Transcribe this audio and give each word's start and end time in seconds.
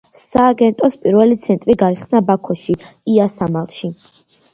სააგენტოს 0.19 0.95
პირველი 1.03 1.35
ცენტრი 1.43 1.75
გაიხსნა 1.81 2.21
ბაქოში, 2.29 2.77
იასამალში. 3.17 3.91